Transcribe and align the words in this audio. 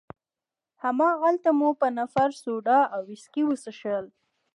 هماغلته 0.83 1.49
مو 1.59 1.69
په 1.81 1.87
نفر 1.97 2.29
سوډا 2.43 2.79
او 2.93 3.01
ویسکي 3.09 3.43
وڅښل. 3.45 4.05